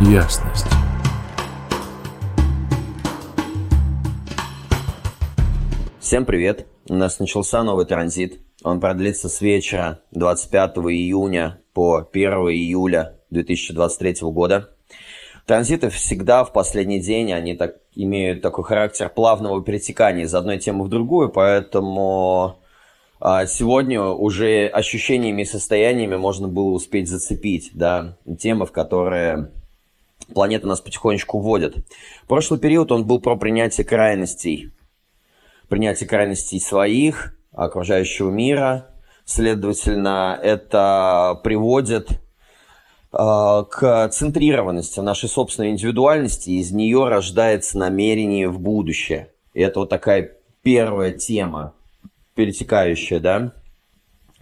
[0.00, 0.66] ясность.
[6.00, 6.66] Всем привет!
[6.88, 8.40] У нас начался новый транзит.
[8.62, 14.70] Он продлится с вечера 25 июня по 1 июля 2023 года.
[15.46, 20.84] Транзиты всегда в последний день, они так имеют такой характер плавного перетекания из одной темы
[20.84, 22.56] в другую, поэтому
[23.20, 29.50] а, сегодня уже ощущениями и состояниями можно было успеть зацепить, да, темы, в которые
[30.32, 31.76] планета нас потихонечку вводит.
[32.26, 34.70] Прошлый период он был про принятие крайностей,
[35.68, 38.90] принятие крайностей своих, окружающего мира.
[39.24, 42.16] Следовательно, это приводит э,
[43.12, 49.30] к центрированности нашей собственной индивидуальности, из нее рождается намерение в будущее.
[49.54, 50.32] И это вот такая
[50.62, 51.74] первая тема,
[52.34, 53.52] перетекающая, да,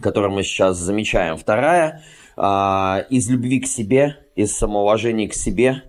[0.01, 1.37] которую мы сейчас замечаем.
[1.37, 2.03] Вторая,
[2.35, 2.41] э,
[3.09, 5.83] из любви к себе, из самоуважения к себе,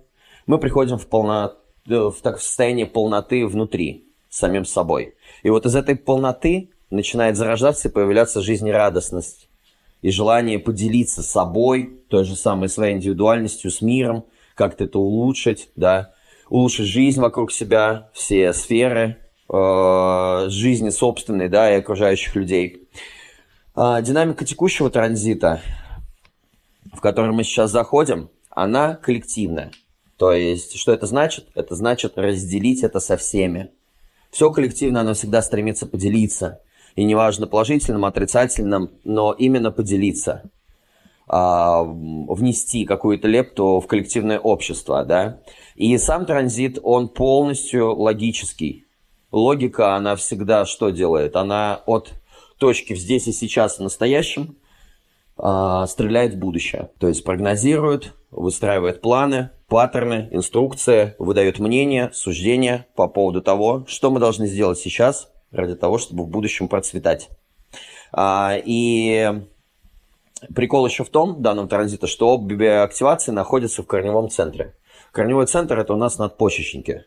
[0.46, 1.54] мы приходим в, полно,
[1.86, 5.14] в, так, в состояние полноты внутри, самим собой.
[5.42, 9.48] И вот из этой полноты начинает зарождаться и появляться жизнерадостность
[10.04, 16.12] и желание поделиться собой, той же самой своей индивидуальностью, с миром, как-то это улучшить, да,
[16.50, 19.16] улучшить жизнь вокруг себя, все сферы
[19.48, 22.86] э, жизни собственной, да, и окружающих людей.
[23.74, 25.62] Э, динамика текущего транзита,
[26.92, 29.72] в который мы сейчас заходим, она коллективная.
[30.16, 31.46] То есть, что это значит?
[31.54, 33.70] Это значит разделить это со всеми.
[34.30, 36.60] Все коллективно, оно всегда стремится поделиться.
[36.96, 40.50] И неважно положительным, отрицательным, но именно поделиться.
[41.26, 45.40] А, внести какую-то лепту в коллективное общество, да.
[45.74, 48.86] И сам транзит, он полностью логический.
[49.32, 51.34] Логика, она всегда что делает?
[51.34, 52.12] Она от
[52.58, 54.56] точки здесь и сейчас в настоящем
[55.36, 56.90] а, стреляет в будущее.
[56.98, 64.20] То есть прогнозирует, выстраивает планы, паттерны, инструкции, выдает мнение, суждения по поводу того, что мы
[64.20, 67.30] должны сделать сейчас ради того, чтобы в будущем процветать.
[68.12, 69.42] А, и
[70.54, 74.74] прикол еще в том, данного транзита, что обе активации находятся в корневом центре.
[75.12, 77.04] Корневой центр– это у нас надпочечники.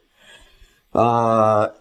[0.94, 1.74] А,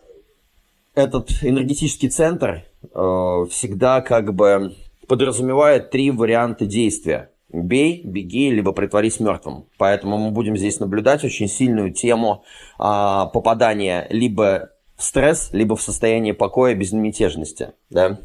[0.94, 4.74] этот энергетический центр э, всегда как бы
[5.06, 9.66] подразумевает три варианта действия– бей, беги, либо притворись мертвым.
[9.78, 12.44] Поэтому мы будем здесь наблюдать очень сильную тему
[12.78, 17.72] а, попадания либо в стресс, либо в состояние покоя без мятежности.
[17.90, 18.18] Да?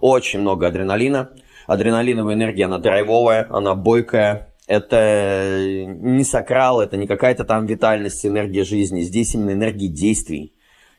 [0.00, 1.30] Очень много адреналина.
[1.66, 4.52] Адреналиновая энергия, она драйвовая, она бойкая.
[4.68, 9.00] Это не сакрал, это не какая-то там витальность, энергия жизни.
[9.00, 10.52] Здесь именно энергия действий.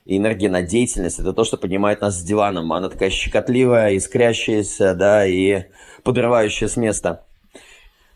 [0.08, 2.72] И энергия на деятельность– это то, что поднимает нас с диваном.
[2.72, 5.64] Она такая щекотливая, искрящаяся, да, и
[6.02, 7.26] подрывающая с места.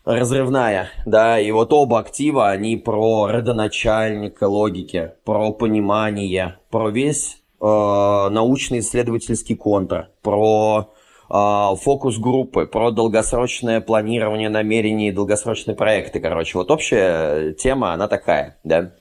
[0.03, 7.63] Разрывная, да, и вот оба актива, они про родоначальника логики, про понимание, про весь э,
[7.63, 10.89] научно-исследовательский контур, про
[11.29, 16.57] э, фокус группы, про долгосрочное планирование намерений долгосрочные проекты, короче.
[16.57, 18.93] Вот общая тема, она такая, да.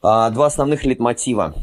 [0.00, 1.54] А, два основных литмотива.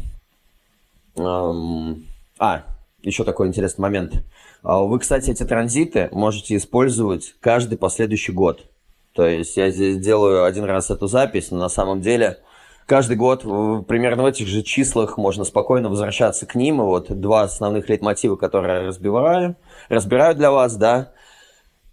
[1.16, 2.62] А,
[3.02, 4.24] еще такой интересный момент.
[4.62, 8.66] А вы, кстати, эти транзиты можете использовать каждый последующий год.
[9.14, 12.38] То есть я здесь делаю один раз эту запись, но на самом деле
[12.86, 13.42] каждый год
[13.86, 16.80] примерно в этих же числах можно спокойно возвращаться к ним.
[16.80, 19.56] И вот два основных лейтмотива, которые разбираю,
[19.88, 21.12] разбираю для вас, да,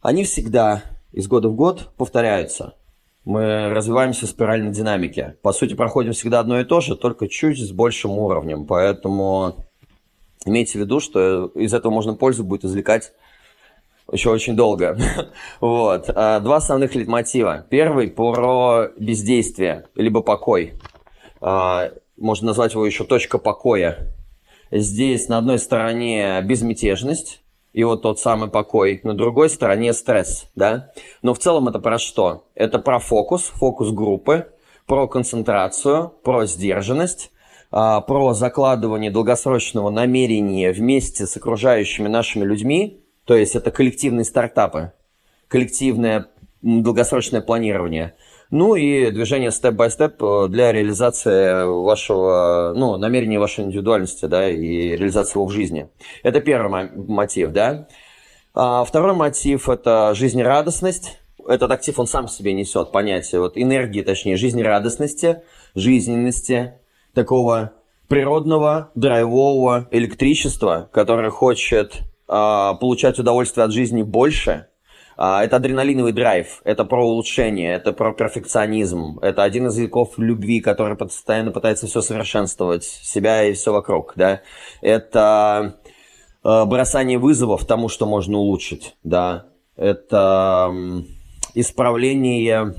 [0.02, 2.76] они всегда из года в год повторяются.
[3.30, 5.38] Мы развиваемся в спиральной динамике.
[5.44, 8.66] По сути, проходим всегда одно и то же, только чуть с большим уровнем.
[8.66, 9.70] Поэтому
[10.46, 13.12] Имейте в виду, что из этого можно пользу будет извлекать
[14.12, 14.98] еще очень долго.
[15.60, 16.10] вот.
[16.10, 17.68] А, два основных лейтмотива.
[17.70, 20.74] Первый про бездействие, либо покой.
[21.42, 24.16] А, можно назвать его еще точка покоя.
[24.72, 27.44] Здесь на одной стороне безмятежность,
[27.74, 30.92] и вот тот самый покой, на другой стороне стресс, да?
[31.22, 32.46] Но в целом это про что?
[32.56, 34.48] Это про фокус, фокус группы,
[34.86, 37.32] про концентрацию, про сдержанность,
[37.72, 44.94] а, про закладывание долгосрочного намерения вместе с окружающими нашими людьми, то есть это коллективные стартапы,
[45.48, 46.28] коллективное
[46.64, 48.16] долгосрочное планирование,
[48.52, 50.18] ну и движение степ-бай-степ
[50.50, 55.90] для реализации вашего, ну, намерения вашей индивидуальности, да, и реализации его в жизни.
[56.24, 57.88] Это первый мотив, да.
[58.54, 61.20] А второй мотив– это жизнерадостность.
[61.48, 65.42] Этот актив, он сам себе несет понятие вот энергии, точнее, жизнерадостности,
[65.76, 66.74] жизненности,
[67.14, 67.74] такого
[68.08, 74.68] природного драйвового электричества, которое хочет э, получать удовольствие от жизни больше,
[75.20, 80.96] это адреналиновый драйв, это про улучшение, это про перфекционизм, это один из языков любви, который
[80.96, 84.42] постоянно пытается все совершенствовать, себя и все вокруг, да.
[84.82, 85.76] Это
[86.42, 89.48] э, бросание вызовов тому, что можно улучшить, да.
[89.76, 90.74] Это
[91.54, 92.76] исправление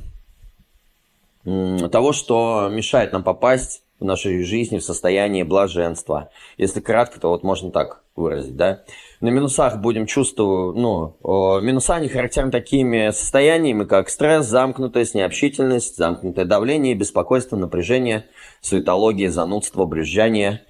[1.44, 6.30] того, что мешает нам попасть в нашей жизни в состояние блаженства.
[6.58, 8.82] Если кратко, то вот можно так выразить, да.
[9.20, 11.16] На минусах будем чувствовать, ну,
[11.60, 18.24] минуса, они характерны такими состояниями, как стресс, замкнутость, необщительность, замкнутое давление, беспокойство, напряжение,
[18.60, 20.62] суетология, занудство, брюзжание,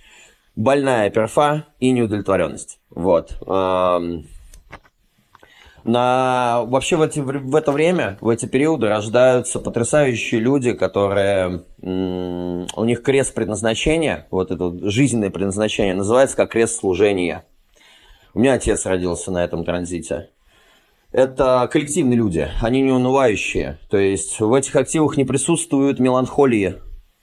[0.56, 2.80] больная перфа и неудовлетворенность.
[2.90, 3.36] Вот.
[5.84, 6.62] На...
[6.64, 11.64] Вообще в, эти, в это время, в эти периоды рождаются потрясающие люди, которые...
[11.82, 17.44] У них крест предназначения, вот это жизненное предназначение, называется как крест служения.
[18.34, 20.30] У меня отец родился на этом транзите.
[21.12, 23.78] Это коллективные люди, они не унывающие.
[23.88, 26.76] То есть в этих активах не присутствует меланхолии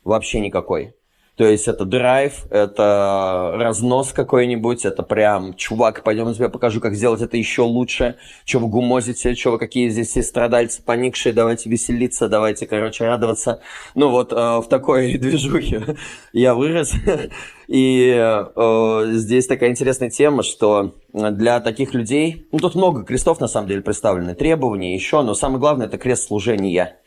[0.04, 0.97] вообще никакой.
[1.38, 6.96] То есть это драйв, это разнос какой-нибудь, это прям, чувак, пойдем я тебе покажу, как
[6.96, 11.70] сделать это еще лучше, что вы гумозите, что вы какие здесь все страдальцы, поникшие, давайте
[11.70, 13.62] веселиться, давайте, короче, радоваться.
[13.94, 15.98] Ну вот э, в такой движухе
[16.34, 16.94] я вырос.
[17.68, 23.48] И э, здесь такая интересная тема, что для таких людей, ну тут много крестов на
[23.48, 26.98] самом деле представлены, требования еще, но самое главное это крест служения.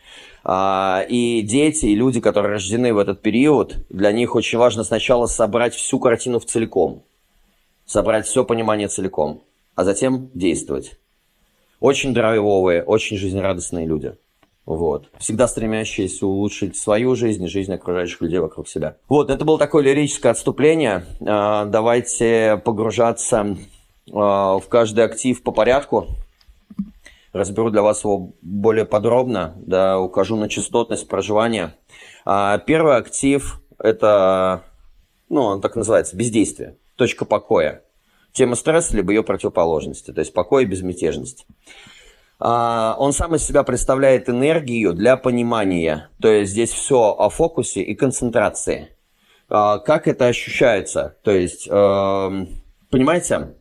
[0.45, 5.27] А, и дети, и люди, которые рождены в этот период, для них очень важно сначала
[5.27, 7.03] собрать всю картину в целиком.
[7.85, 9.43] Собрать все понимание целиком,
[9.75, 10.99] а затем действовать.
[11.81, 14.15] Очень драйвовые, очень жизнерадостные люди.
[14.67, 15.09] Вот.
[15.19, 18.97] Всегда стремящиеся улучшить свою жизнь и жизнь окружающих людей вокруг себя.
[19.09, 21.05] Вот, это было такое лирическое отступление.
[21.27, 23.57] А, давайте погружаться
[24.13, 26.07] а, в каждый актив по порядку
[27.33, 31.77] разберу для вас его более подробно, да, укажу на частотность проживания.
[32.25, 34.63] А первый актив– это,
[35.29, 37.83] ну, он так называется, бездействие, точка покоя.
[38.33, 41.47] Тема стресса, либо ее противоположности, то есть покой и безмятежность.
[42.39, 47.83] А, он сам из себя представляет энергию для понимания, то есть здесь все о фокусе
[47.83, 48.97] и концентрации.
[49.49, 51.17] А, как это ощущается?
[51.23, 52.49] То есть, эм,
[52.89, 53.55] понимаете,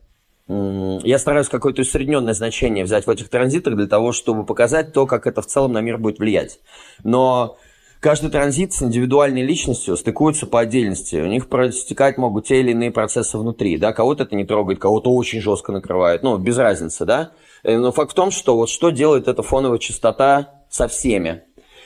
[1.04, 5.28] я стараюсь какое-то усредненное значение взять в этих транзитах для того, чтобы показать то, как
[5.28, 6.58] это в целом на мир будет влиять.
[7.04, 7.56] Но
[8.00, 11.16] каждый транзит с индивидуальной личностью стыкуется по отдельности.
[11.16, 13.78] У них протекать могут те или иные процессы внутри.
[13.78, 13.92] Да?
[13.92, 16.24] Кого-то это не трогает, кого-то очень жестко накрывает.
[16.24, 17.30] Ну, без разницы, да?
[17.62, 21.42] Э, но факт в том, что вот что делает эта фоновая частота со всеми.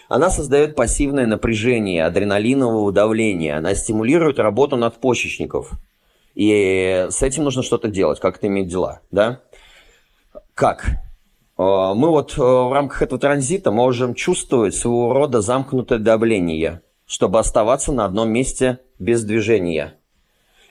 [0.08, 3.58] Она создает пассивное напряжение адреналинового давления.
[3.58, 5.72] Она стимулирует работу надпочечников.
[6.34, 9.40] И с этим нужно что-то делать, как-то иметь дела, да?
[10.54, 10.86] Как?
[11.56, 17.38] А, мы вот э, в рамках этого транзита можем чувствовать своего рода замкнутое давление, чтобы
[17.38, 19.94] оставаться на одном месте без движения.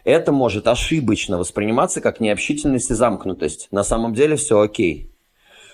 [0.04, 3.70] Это может ошибочно восприниматься как необщительность и замкнутость.
[3.72, 5.12] На самом деле все окей.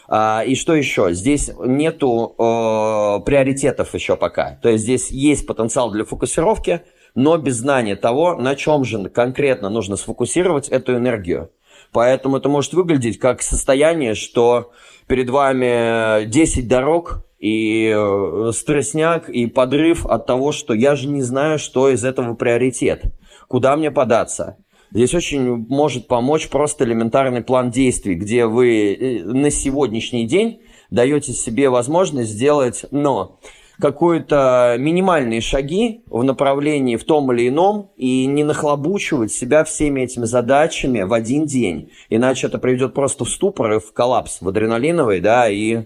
[0.08, 1.14] А, и что еще?
[1.14, 4.60] Здесь нету э, приоритетов еще пока.
[4.62, 6.82] То есть здесь есть потенциал для фокусировки–
[7.16, 11.52] но без знания того, на чем же конкретно нужно сфокусировать эту энергию.
[11.92, 14.72] Поэтому это может выглядеть как состояние, что
[15.08, 21.22] перед вами 10 дорог и э, стрессняк, и подрыв от того, что я же не
[21.22, 23.06] знаю, что из этого приоритет.
[23.48, 24.58] Куда мне податься?
[24.92, 31.32] Здесь очень может помочь просто элементарный план действий, где вы э, на сегодняшний день даете
[31.32, 33.40] себе возможность сделать, но
[33.80, 40.26] какие-то минимальные шаги в направлении в том или ином и не нахлобучивать себя всеми этими
[40.26, 41.92] задачами в один день.
[42.10, 45.86] Иначе это приведет просто в ступор и в коллапс, в адреналиновый, да, и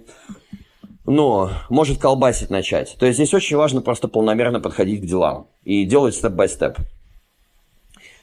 [1.06, 2.96] ну, может колбасить начать.
[3.00, 6.78] То есть здесь очень важно просто полномерно подходить к делам и делать степ-бай-степ.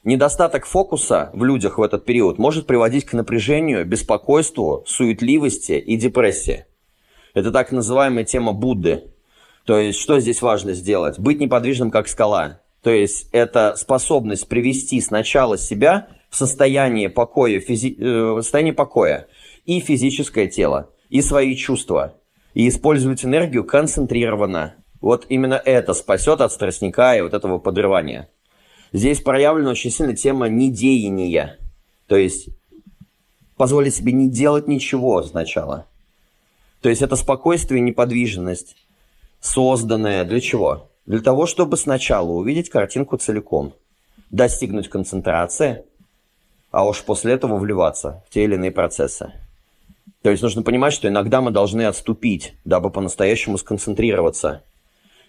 [0.03, 6.65] Недостаток фокуса в людях в этот период может приводить к напряжению, беспокойству, суетливости и депрессии.
[7.35, 9.13] Это так называемая тема Будды.
[9.65, 11.19] То есть, что здесь важно сделать?
[11.19, 12.61] Быть неподвижным, как скала.
[12.83, 17.97] То есть, это способность привести сначала себя в состояние покоя, физи...
[17.99, 19.27] э, состояние покоя
[19.67, 22.15] и физическое тело, и свои чувства,
[22.55, 24.77] и использовать энергию концентрированно.
[25.01, 28.29] Вот именно это спасет от стresсника и вот этого подрывания.
[28.93, 31.59] Здесь проявлена очень сильно тема недеяния.
[32.07, 32.49] То есть
[33.57, 35.87] позволить себе не делать ничего сначала.
[36.81, 38.77] То есть это спокойствие и неподвижность
[39.41, 40.89] созданное для чего?
[41.07, 43.75] Для того, чтобы сначала увидеть картинку целиком,
[44.31, 45.85] достигнуть концентрации,
[46.71, 49.33] а уж после этого вливаться в те или иные процессы.
[50.23, 54.63] То есть нужно понимать, что иногда мы должны отступить, дабы по-настоящему сконцентрироваться.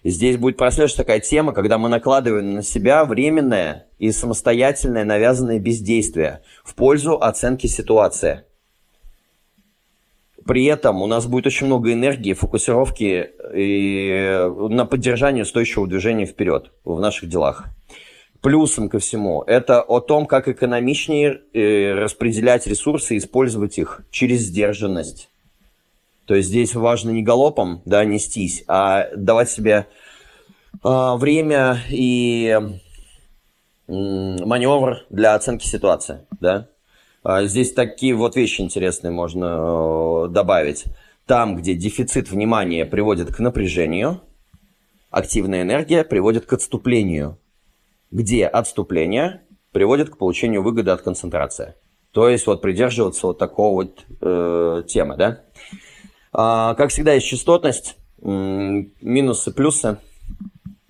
[0.03, 6.41] Здесь будет прослеживаться такая тема, когда мы накладываем на себя временное и самостоятельное навязанное бездействие
[6.63, 8.43] в пользу оценки ситуации.
[10.45, 16.71] При этом у нас будет очень много энергии, фокусировки и на поддержание устойчивого движения вперед
[16.83, 17.65] в наших делах.
[18.41, 24.41] Плюсом ко всему, это о том, как экономичнее э, распределять ресурсы и использовать их через
[24.41, 25.29] сдержанность.
[26.25, 29.85] То есть здесь важно не галопом да, нестись, а давать себе
[30.83, 32.61] э, время и э,
[33.87, 36.25] маневр для оценки ситуации.
[36.39, 36.70] Да?
[37.23, 40.85] А здесь такие вот вещи интересные можно э, добавить.
[41.25, 44.21] Там, где дефицит внимания приводит к напряжению,
[45.11, 47.37] активная энергия приводит к отступлению
[48.11, 51.75] где отступление приводит к получению выгоды от концентрации.
[52.11, 55.43] То есть вот придерживаться вот такого вот э, темы, да.
[56.33, 59.97] А, как всегда, есть частотность, минусы, плюсы.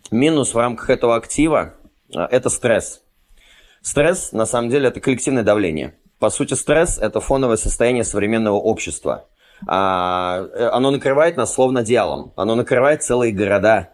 [0.09, 1.75] Минус в рамках этого актива
[2.13, 3.03] а,– это стресс.
[3.81, 5.95] Стресс, на самом деле, это коллективное давление.
[6.21, 9.25] По сути, стресс– это фоновое состояние современного общества.
[9.67, 12.31] А, э, оно накрывает нас словно одеялом.
[12.35, 13.89] Оно накрывает целые города,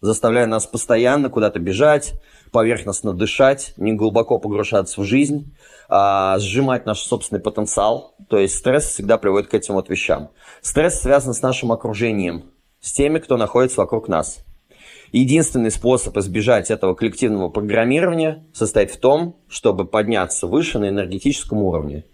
[0.00, 2.14] заставляя нас постоянно куда-то бежать,
[2.50, 5.54] поверхностно дышать, не глубоко погружаться в жизнь,
[5.90, 8.14] а сжимать наш собственный потенциал.
[8.30, 10.30] То есть стресс всегда приводит к этим вот вещам.
[10.62, 12.44] Стресс связан с нашим окружением,
[12.80, 14.38] с теми, кто находится вокруг нас.
[15.12, 22.04] Единственный способ избежать этого коллективного программирования состоит в том, чтобы подняться выше на энергетическом уровне.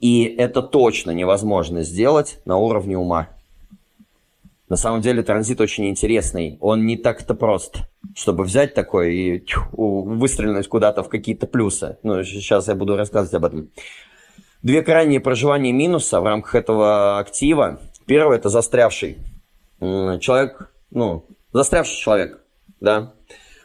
[0.00, 3.28] И это точно невозможно сделать на уровне ума.
[4.68, 6.58] На самом деле транзит очень интересный.
[6.60, 7.78] Он не так-то прост,
[8.14, 11.96] чтобы взять такой и тьфу, выстрелить куда-то в какие-то плюсы.
[12.02, 13.70] Ну, сейчас я буду рассказывать об этом.
[14.62, 17.80] Две крайние проживания минуса в рамках этого актива.
[18.06, 19.16] Первое– это застрявший.
[19.80, 22.40] Человек, ну, застрявший человек,
[22.80, 23.14] да.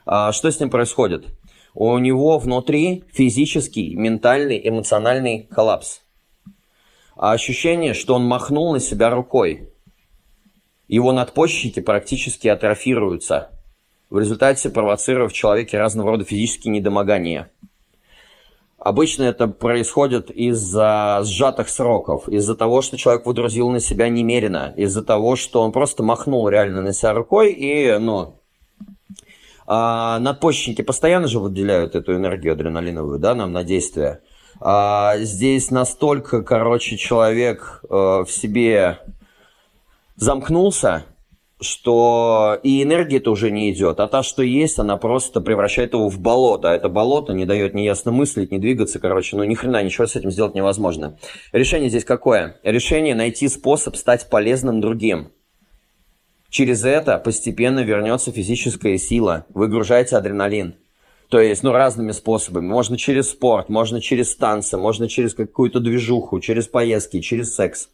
[0.05, 1.25] А что с ним происходит?
[1.73, 6.01] У него внутри физический, ментальный, эмоциональный коллапс.
[7.15, 9.69] А ощущение, что он махнул на себя рукой,
[10.87, 13.49] его надпочечники практически атрофируются,
[14.09, 17.49] в результате провоцируя в человеке разного рода физические недомогания.
[18.83, 25.01] Обычно это происходит из-за сжатых сроков, из-за того, что человек выдрузил на себя немерено, из-за
[25.05, 28.41] того, что он просто махнул реально на себя рукой и, ну,
[29.65, 34.19] а надпочечники постоянно же выделяют эту энергию адреналиновую, да, нам на действие.
[34.59, 38.99] А здесь настолько, короче, человек э, в себе
[40.17, 41.05] замкнулся,
[41.63, 46.19] что и энергия-то уже не идет, а та, что есть, она просто превращает его в
[46.19, 46.71] болото.
[46.71, 50.05] А это болото не дает ни ясно мыслить, ни двигаться, короче, ну ни хрена ничего
[50.05, 51.17] с этим сделать невозможно.
[51.51, 52.59] Решение здесь какое?
[52.63, 55.31] Решение найти способ стать полезным другим.
[56.49, 59.45] Через это постепенно вернется физическая сила.
[59.53, 60.75] Выгружайте адреналин.
[61.29, 62.67] То есть, ну, разными способами.
[62.67, 67.89] Можно через спорт, можно через танцы, можно через какую-то движуху, через поездки, через секс.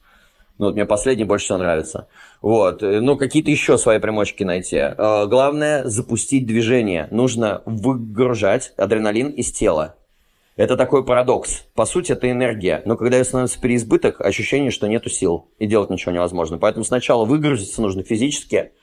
[0.59, 2.09] Ну, вот мне последний больше всего нравится.
[2.41, 2.81] Вот.
[2.81, 4.75] Ну, какие-то еще свои примочки найти.
[4.75, 7.07] Э, главное– запустить движение.
[7.11, 9.95] Нужно выгружать адреналин из тела.
[10.57, 11.63] Это такой парадокс.
[11.75, 12.81] По сути, это энергия.
[12.85, 15.47] Но когда ее становится переизбыток, ощущение, что нету сил.
[15.59, 16.57] И делать ничего невозможно.
[16.57, 18.73] Поэтому сначала выгрузиться нужно физически.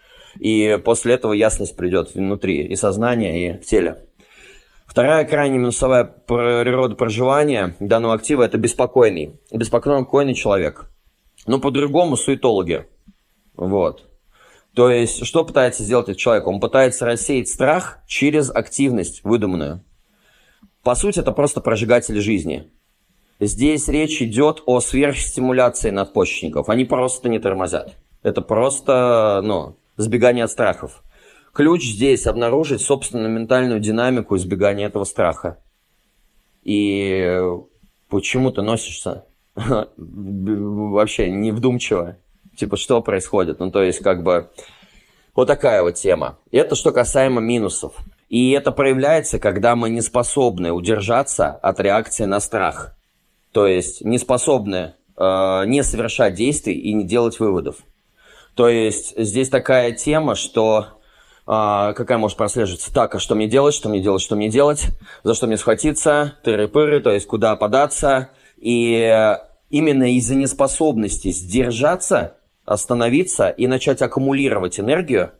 [0.40, 2.62] И после этого ясность придет внутри.
[2.62, 3.98] И сознание, и в теле.
[4.86, 9.38] Вторая крайне минусовая природа проживания данного актива– это беспокойный.
[9.52, 10.90] Беспокойный человек–
[11.46, 12.86] ну, по-другому суетологи.
[13.54, 14.08] Вот.
[14.74, 16.46] То есть, что пытается сделать этот человек?
[16.46, 19.82] Он пытается рассеять страх через активность выдуманную.
[20.82, 22.70] По сути, это просто прожигатель жизни.
[23.40, 26.68] Здесь речь идет о сверхстимуляции надпочечников.
[26.68, 27.96] Они просто не тормозят.
[28.22, 31.02] Это просто, ну, сбегание от страхов.
[31.52, 35.58] Ключ здесь обнаружить собственную ментальную динамику избегания этого страха.
[36.62, 37.40] И
[38.08, 39.24] почему ты носишься
[39.96, 42.16] вообще не вдумчиво.
[42.56, 43.58] Типа, что происходит?
[43.58, 44.50] Ну, то есть, как бы,
[45.34, 46.38] вот такая вот тема.
[46.50, 47.94] Это что касаемо минусов.
[48.28, 52.96] И это проявляется, когда мы не способны удержаться от реакции на страх.
[53.52, 57.76] То есть, не способны э, не совершать действий и не делать выводов.
[58.54, 60.96] То есть, здесь такая тема, что
[61.46, 62.92] а, какая может прослеживаться?
[62.92, 64.86] Так, а что мне делать, что мне делать, что мне делать,
[65.22, 69.36] за что мне схватиться, тыры-пыры, то есть куда податься, и
[69.70, 75.32] именно из-за неспособности сдержаться, остановиться и начать аккумулировать энергию,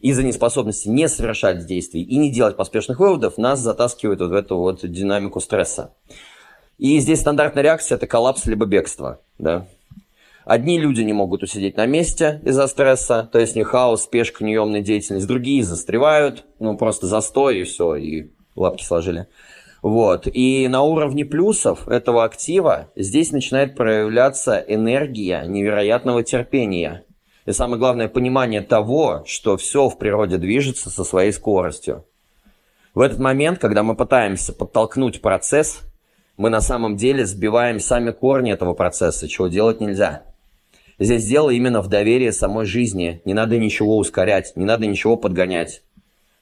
[0.00, 4.58] из-за неспособности не совершать действий и не делать поспешных выводов, нас затаскивает вот в эту
[4.58, 5.94] вот динамику стресса.
[6.78, 9.20] И здесь стандартная реакция– это коллапс либо бегство.
[9.38, 9.66] Да?
[10.44, 14.82] Одни люди не могут усидеть на месте из-за стресса, то есть не хаос, спешка, неемная
[14.82, 15.26] деятельность.
[15.26, 19.26] Другие застревают, ну просто застой и все, и лапки сложили.
[19.86, 20.26] Вот.
[20.26, 27.04] И на уровне плюсов этого актива здесь начинает проявляться энергия невероятного терпения.
[27.44, 32.04] И самое главное, понимание того, что все в природе движется со своей скоростью.
[32.94, 35.82] В этот момент, когда мы пытаемся подтолкнуть процесс,
[36.36, 40.24] мы на самом деле сбиваем сами корни этого процесса, чего делать нельзя.
[40.98, 43.22] Здесь дело именно в доверии самой жизни.
[43.24, 45.84] Не надо ничего ускорять, не надо ничего подгонять.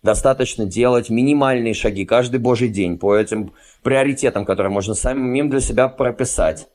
[0.04, 5.88] Достаточно делать минимальные шаги каждый божий день по этим приоритетам, которые можно самим для себя
[5.88, 6.68] прописать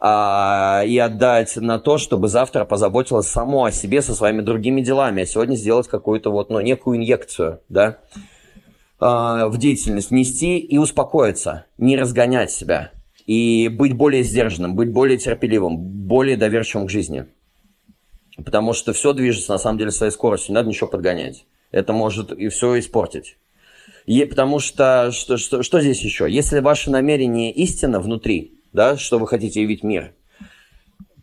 [0.00, 5.22] а, и отдать на то, чтобы завтра позаботилась само о себе со своими другими делами,
[5.22, 7.98] а сегодня сделать какую-то вот, ну, некую инъекцию, да,
[8.98, 12.92] а, в деятельность нести и успокоиться, не разгонять себя,
[13.26, 17.26] и быть более сдержанным, быть более терпеливым, более доверчивым к жизни.
[18.42, 21.44] Потому что все движется на самом деле своей скоростью, не надо ничего подгонять.
[21.72, 23.38] Это может и все испортить.
[24.06, 26.30] И потому что, что, что, что здесь еще?
[26.30, 30.14] Если ваше намерение истина внутри, да, что вы хотите явить мир.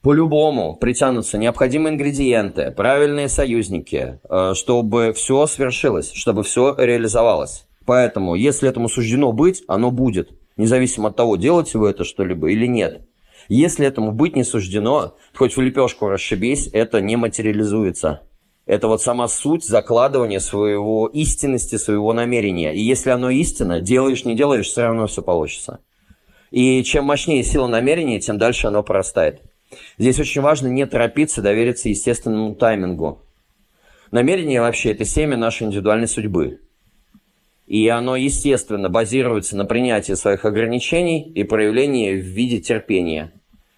[0.01, 7.65] По-любому притянутся необходимые ингредиенты, правильные союзники, э, чтобы все свершилось, чтобы все реализовалось.
[7.85, 12.65] Поэтому, если этому суждено быть, оно будет, независимо от того, делаете вы это что-либо или
[12.65, 13.01] нет.
[13.49, 18.21] Если этому быть не суждено, хоть в лепешку расшибись, это не материализуется.
[18.69, 22.71] Это вот сама суть закладывания своего истинности, своего намерения.
[22.71, 25.79] И если оно истинно, делаешь, не делаешь, все равно все получится.
[26.51, 29.41] И чем мощнее сила намерения, тем дальше оно порастает.
[29.97, 33.23] Здесь очень важно не торопиться, довериться естественному таймингу.
[34.11, 36.61] Намерение вообще– это семя нашей индивидуальной судьбы.
[37.65, 43.31] И оно, естественно, базируется на принятии своих ограничений и проявлении в виде терпения.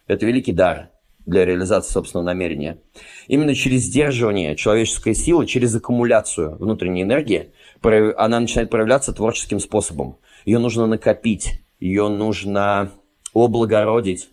[0.07, 0.90] Это великий дар
[1.25, 2.79] для реализации собственного намерения.
[3.27, 7.51] Именно через сдерживание человеческой силы, через аккумуляцию внутренней энергии,
[7.81, 10.17] она начинает проявляться творческим способом.
[10.46, 12.91] Ее нужно накопить ее нужно
[13.33, 14.29] облагородить.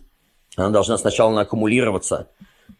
[0.55, 2.29] Она должна сначала нааккумулироваться,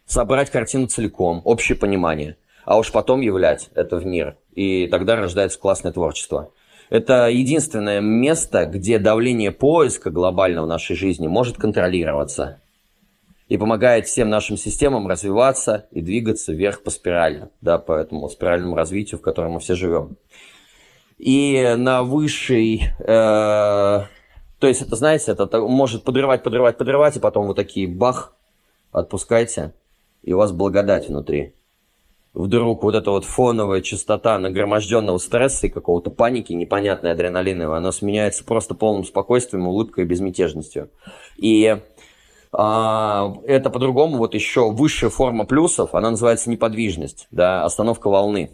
[0.06, 4.36] собрать картину целиком, общее понимание, а уж потом являть это в мир.
[4.54, 6.52] И тогда рождается классное творчество.
[6.88, 12.59] Это единственное место, где давление поиска глобального в нашей жизни может контролироваться
[13.50, 18.74] и помогает всем нашим системам развиваться и двигаться вверх по спирали, да, по этому спиральному
[18.74, 20.16] развитию, в котором мы все живем.
[21.18, 24.00] И на высшей э,
[24.60, 28.34] то есть это, знаете, это может подрывать, подрывать, подрывать, и потом вот такие бах,
[28.92, 29.72] отпускайте,
[30.22, 31.54] и у вас благодать внутри.
[32.34, 38.44] Вдруг вот эта вот фоновая частота нагроможденного стресса и какого-то паники, непонятной адреналиновой, она сменяется
[38.44, 40.90] просто полным спокойствием, улыбкой и безмятежностью.
[41.38, 41.80] И
[42.52, 48.50] это по-другому, вот еще высшая форма плюсов, она называется неподвижность, да, остановка волны.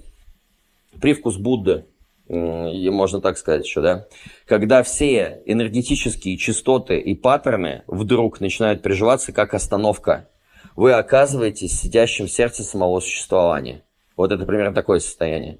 [1.01, 1.87] Привкус Будды,
[2.29, 4.07] и можно так сказать еще, да,
[4.47, 10.29] когда все энергетические частоты и паттерны вдруг начинают приживаться как остановка,
[10.75, 13.83] вы оказываетесь сидящим в сердце самого существования.
[14.17, 15.59] Вот это примерно такое состояние.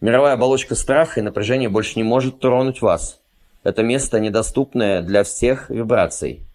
[0.00, 3.20] Мировая оболочка страха и напряжения больше не может тронуть вас.
[3.62, 6.46] Это место недоступное для всех вибраций.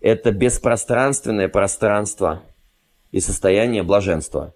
[0.00, 2.42] Это беспространственное пространство
[3.12, 4.54] и состояние блаженства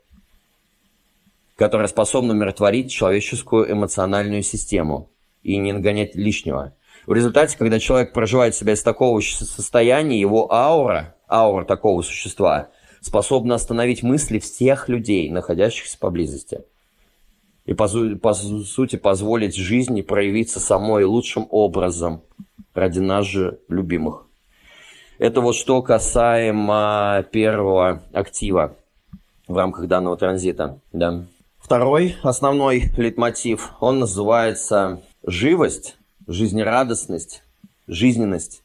[1.60, 5.10] которая способна умиротворить человеческую эмоциональную систему
[5.42, 6.74] и не нагонять лишнего.
[7.06, 12.70] В результате, когда человек проживает себя из такого состояния, его аура, аура такого существа,
[13.02, 16.64] способна остановить мысли всех людей, находящихся поблизости.
[17.66, 22.22] И по сути позволить жизни проявиться самой лучшим образом
[22.72, 24.29] ради нас же любимых.
[25.20, 28.74] Это вот что касаемо первого актива
[29.46, 30.78] в рамках данного транзита.
[30.94, 31.26] Да.
[31.58, 37.42] Второй основной лейтмотив, он называется живость, жизнерадостность,
[37.86, 38.62] жизненность.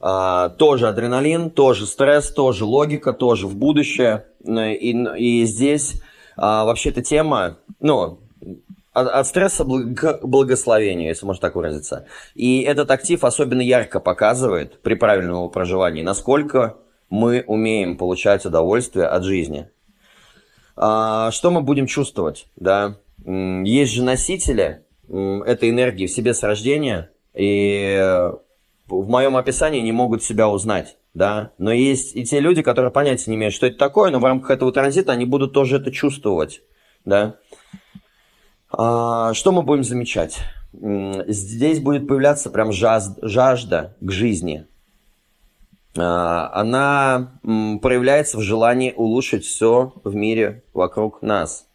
[0.00, 4.24] А, тоже адреналин, тоже стресс, тоже логика, тоже в будущее.
[4.44, 6.02] И, и здесь
[6.36, 8.18] а, вообще эта тема, ну,
[8.96, 12.06] от, от стресса к благословению, если можно так выразиться.
[12.34, 16.78] И этот актив особенно ярко показывает при правильном его проживании, насколько
[17.10, 19.68] мы умеем получать удовольствие от жизни.
[20.76, 22.46] А, что мы будем чувствовать?
[22.56, 22.96] Да?
[23.24, 28.00] Есть же носители этой энергии в себе с рождения, и
[28.88, 30.96] в моем описании не могут себя узнать.
[31.12, 31.52] Да?
[31.58, 34.52] Но есть и те люди, которые понятия не имеют, что это такое, но в рамках
[34.52, 36.62] этого транзита они будут тоже это чувствовать.
[37.04, 37.36] Да?
[38.70, 40.38] А, что мы будем замечать?
[40.72, 44.66] Здесь будет появляться прям жажда к жизни.
[45.96, 51.66] а, она проявляется в желании улучшить все в мире вокруг нас.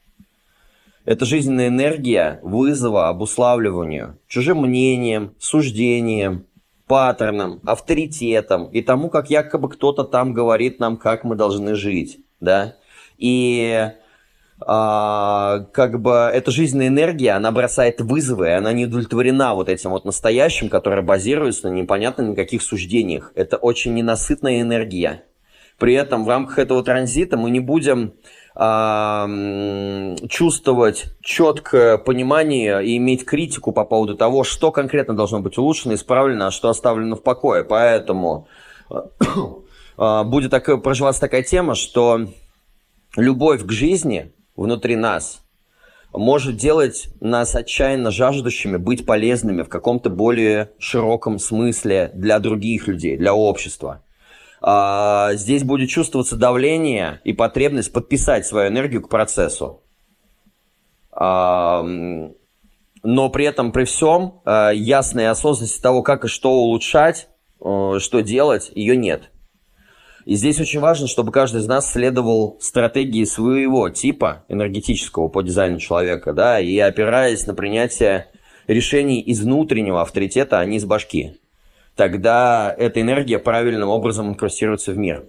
[1.04, 6.46] Это жизненная энергия вызова обуславливанию чужим мнением, суждением,
[6.86, 12.20] паттерном, авторитетом и тому, как якобы кто-то там говорит нам, как мы должны жить.
[12.40, 12.76] Да?
[13.18, 13.92] И
[14.64, 19.90] а, как бы эта жизненная энергия, она бросает вызовы, и она не удовлетворена вот этим
[19.90, 23.32] вот настоящим, которое базируется на непонятно на каких суждениях.
[23.36, 25.24] Это очень ненасытная энергия.
[25.80, 28.14] При этом в рамках этого транзита мы не будем
[28.54, 29.28] а,
[30.30, 36.48] чувствовать четкое понимание и иметь критику по поводу того, что конкретно должно быть улучшено, исправлено,
[36.48, 37.64] а что оставлено в покое.
[37.64, 38.48] Поэтому
[39.98, 42.28] а, будет такая, проживаться такая тема, что
[43.18, 45.42] любовь к жизни внутри нас
[46.14, 53.18] может делать нас отчаянно жаждущими быть полезными в каком-то более широком смысле для других людей,
[53.18, 54.04] для общества.
[54.62, 59.82] А, здесь будет чувствоваться давление и потребность подписать свою энергию к процессу.
[61.12, 61.84] А,
[63.04, 68.22] но при этом, при всем, а, ясной осознанности того, как и что улучшать, э, что
[68.22, 69.32] делать, ее нет.
[70.26, 75.80] И здесь очень важно, чтобы каждый из нас следовал стратегии своего типа энергетического по дизайну
[75.80, 78.28] человека, да, и опираясь на принятие
[78.68, 81.38] решений из внутреннего авторитета, а не из башки.
[81.96, 85.26] Тогда эта энергия правильным образом инкрустируется в мир.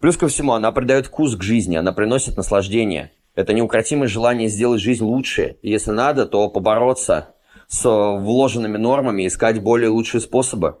[0.00, 3.12] Плюс ко всему, она придает вкус к жизни, она приносит наслаждение.
[3.34, 5.56] Это неукротимое желание сделать жизнь лучше.
[5.62, 7.34] Если надо, то побороться
[7.68, 10.76] с вложенными нормами, искать более лучшие способы.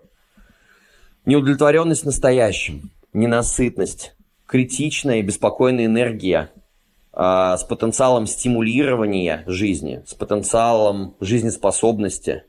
[1.24, 4.14] Неудовлетворенность настоящим ненасытность,
[4.46, 6.50] критичная и беспокойная энергия
[7.12, 12.44] э, с потенциалом стимулирования жизни, с потенциалом жизнеспособности.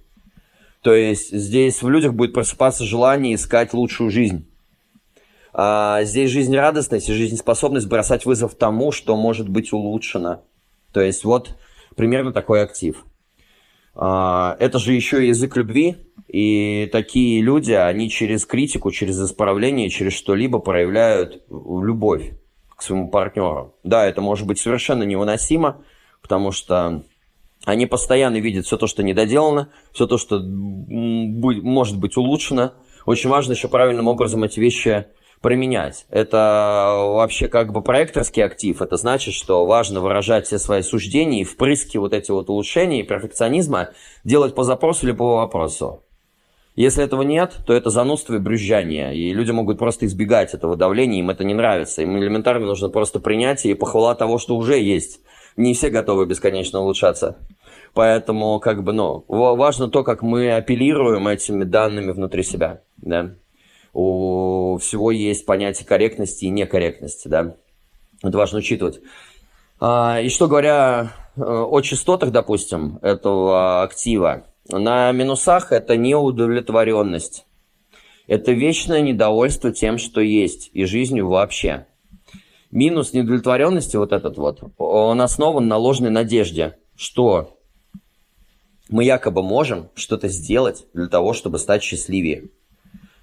[0.81, 4.49] То есть здесь в людях будет просыпаться желание искать лучшую жизнь.
[5.53, 10.43] А здесь жизнерадостность и жизнеспособность бросать вызов тому, что может быть улучшено.
[10.91, 11.55] То есть вот
[11.95, 13.05] примерно такой актив.
[13.95, 20.13] А, это же еще язык любви, и такие люди, они через критику, через исправление, через
[20.13, 22.31] что-либо проявляют любовь
[22.75, 23.75] к своему партнеру.
[23.83, 25.83] Да, это может быть совершенно невыносимо,
[26.21, 27.03] потому что
[27.65, 32.73] они постоянно видят все то, что недоделано, все то, что может быть улучшено.
[33.05, 35.05] Очень важно еще правильным образом эти вещи
[35.43, 36.05] применять.
[36.09, 38.81] Это вообще как бы проекторский актив.
[38.81, 43.03] Это значит, что важно выражать все свои суждения и впрыски вот эти вот улучшения и
[43.03, 43.89] перфекционизма
[44.23, 46.01] делать по запросу или по вопросу.
[46.75, 51.19] Если этого нет, то это занудство и брюзжание, и люди могут просто избегать этого давления,
[51.19, 52.01] им это не нравится.
[52.01, 55.19] Им элементарно нужно просто принятие и похвала того, что уже есть.
[55.57, 57.37] Не все готовы бесконечно улучшаться.
[57.93, 63.35] Поэтому, как бы, ну, важно то, как мы апеллируем этими данными внутри себя, да.
[63.93, 67.55] У всего есть понятие корректности и некорректности, да.
[68.23, 69.01] Это важно учитывать.
[69.79, 77.45] А, и что говоря э, о частотах, допустим, этого актива, на минусах это неудовлетворенность.
[78.27, 81.85] Это вечное недовольство тем, что есть, и жизнью вообще.
[82.71, 87.59] Минус неудовлетворенности вот этот вот, он основан на ложной надежде, что
[88.89, 92.49] мы якобы можем что-то сделать для того, чтобы стать счастливее.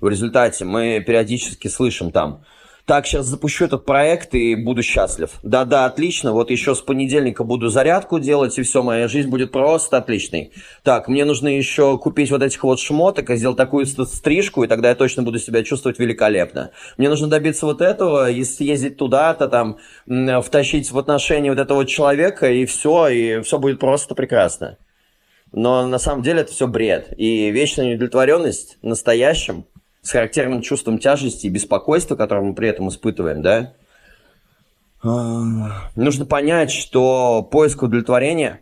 [0.00, 2.42] В результате мы периодически слышим там,
[2.90, 5.30] так, сейчас запущу этот проект и буду счастлив.
[5.44, 9.98] Да-да, отлично, вот еще с понедельника буду зарядку делать, и все, моя жизнь будет просто
[9.98, 10.52] отличной.
[10.82, 14.88] Так, мне нужно еще купить вот этих вот шмоток и сделать такую стрижку, и тогда
[14.88, 16.72] я точно буду себя чувствовать великолепно.
[16.96, 19.78] Мне нужно добиться вот этого, съездить туда-то, там,
[20.42, 24.78] втащить в отношения вот этого человека, и все, и все будет просто прекрасно.
[25.52, 27.12] Но на самом деле это все бред.
[27.16, 29.64] И вечная неудовлетворенность настоящим–
[30.02, 33.74] с характерным чувством тяжести и беспокойства, которое мы при этом испытываем, да,
[35.02, 38.60] а, нужно понять, что поиск удовлетворения,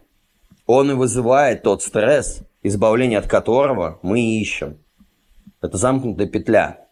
[0.67, 4.79] он и вызывает тот стресс, избавление от которого мы ищем.
[5.61, 6.87] Это замкнутая петля.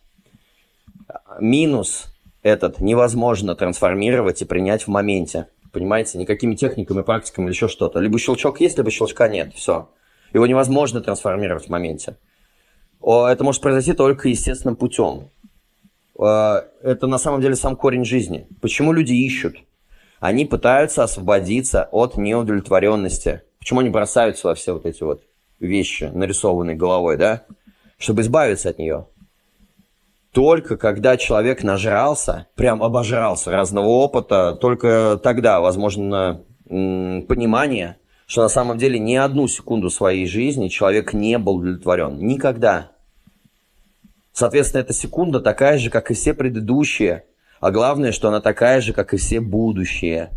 [1.38, 2.06] Минус
[2.42, 5.48] этот невозможно трансформировать и принять в моменте.
[5.72, 8.00] Понимаете, никакими техниками, практиками или еще что-то.
[8.00, 9.54] Либо щелчок есть, либо щелчка нет.
[9.54, 9.90] Все.
[10.32, 12.16] Его невозможно трансформировать в моменте
[13.06, 15.30] это может произойти только естественным путем.
[16.18, 18.48] Это на самом деле сам корень жизни.
[18.60, 19.56] Почему люди ищут?
[20.18, 23.42] Они пытаются освободиться от неудовлетворенности.
[23.58, 25.22] Почему они бросаются во все вот эти вот
[25.60, 27.44] вещи, нарисованные головой, да?
[27.98, 29.06] Чтобы избавиться от нее.
[30.32, 38.76] Только когда человек нажрался, прям обожрался разного опыта, только тогда возможно понимание, что на самом
[38.76, 42.18] деле ни одну секунду своей жизни человек не был удовлетворен.
[42.18, 42.90] Никогда.
[44.36, 47.24] Соответственно, эта секунда такая же, как и все предыдущие.
[47.58, 50.30] А главное, что она такая же, как и все будущие.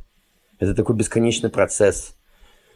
[0.57, 2.15] Это такой бесконечный процесс.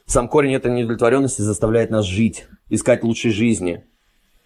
[0.05, 3.85] Сам корень этой неудовлетворенности заставляет нас жить, искать лучшей жизни.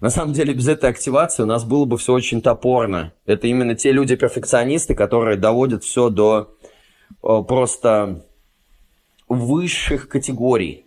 [0.02, 3.12] На самом деле, без этой активации у нас было бы все очень топорно.
[3.26, 6.56] Это именно те люди-перфекционисты, которые доводят все до
[7.24, 8.24] э, просто
[9.28, 10.86] высших категорий.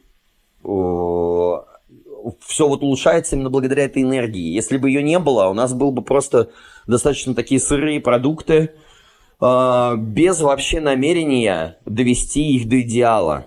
[2.45, 4.53] Все вот улучшается именно благодаря этой энергии.
[4.53, 6.51] Если бы ее не было, у нас был бы просто
[6.87, 8.73] достаточно такие сырые продукты,
[9.41, 13.47] э, без вообще намерения довести их до идеала,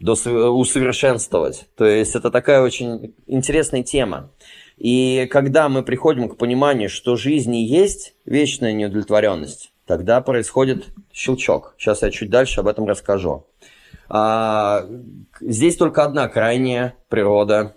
[0.00, 1.66] до усовершенствовать.
[1.76, 4.30] То есть это такая очень интересная тема.
[4.78, 11.74] И когда мы приходим к пониманию, что жизни есть вечная неудовлетворенность, тогда происходит щелчок.
[11.78, 13.46] Сейчас я чуть дальше об этом расскажу.
[14.08, 14.86] А,
[15.40, 17.76] здесь только одна крайняя природа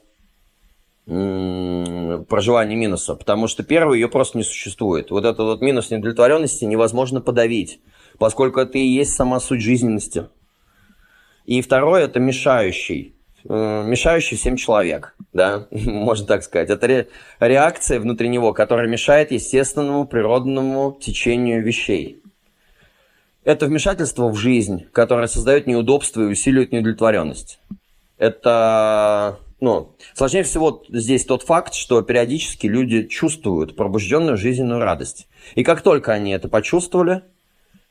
[1.06, 5.12] проживания минуса, потому что первый ее просто не существует.
[5.12, 7.80] Вот этот вот минус неудовлетворенности невозможно подавить,
[8.18, 10.28] поскольку это и есть сама суть жизненности.
[11.46, 13.16] И второе– это мешающий.
[13.48, 16.72] Э, мешающий всем человек, да, можно так сказать.
[16.72, 17.08] Это ре,
[17.40, 22.24] реакция внутри него, которая мешает естественному природному течению вещей.
[23.44, 27.60] Это вмешательство в жизнь, которое создает неудобства и усиливает неудовлетворенность.
[28.18, 35.28] Это, ну, сложнее всего здесь тот факт, что периодически люди чувствуют пробужденную жизненную радость.
[35.56, 37.24] И как только они это почувствовали,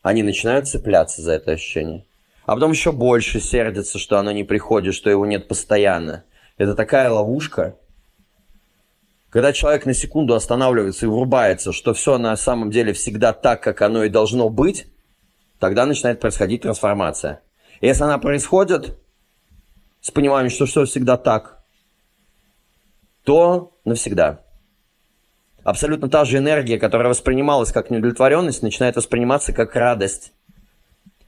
[0.03, 2.05] они начинают цепляться за это ощущение
[2.46, 6.24] а потом еще больше сердится, что оно не приходит, что его нет постоянно.
[6.59, 7.77] Это такая ловушка.
[9.31, 13.83] Когда человек на секунду останавливается и врубается, что все на самом деле всегда так, как
[13.83, 14.87] оно и должно быть,
[15.59, 17.40] тогда начинает происходить трансформация.
[17.81, 18.96] И если она происходит
[20.05, 21.64] с пониманием, что все всегда так,
[23.25, 24.43] то навсегда.
[25.64, 30.33] Абсолютно та же энергия, которая воспринималась как неудовлетворенность, начинает восприниматься как радость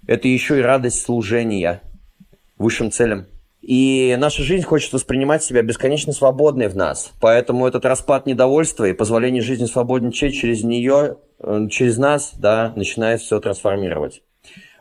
[0.07, 1.83] это еще и радость служения
[2.59, 3.27] высшим целям.
[3.61, 7.11] И наша жизнь хочет воспринимать себя бесконечно свободной в нас.
[7.21, 13.21] Поэтому этот распад недовольства и позволение жизни свободничать через нее, э, через нас, да, начинает
[13.21, 14.23] все трансформировать.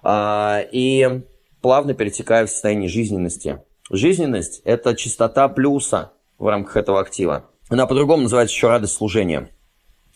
[0.04, 1.24] А, и
[1.62, 3.60] плавно перетекая в состояние жизненности.
[3.92, 7.52] Жизненность– это чистота плюса в рамках этого актива.
[7.70, 9.52] Она по-другому называется еще радость служения.